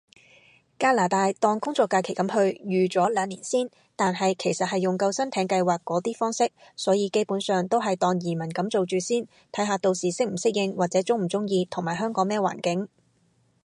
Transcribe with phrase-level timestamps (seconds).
[0.79, 12.89] 加拿大，當工作假期噉去，預住兩年先，但係其實係用救生艇計劃嗰啲方式，所以基本上都係當移民噉做住先，睇下到時適唔適應，或者中唔中意，同埋香港咩環境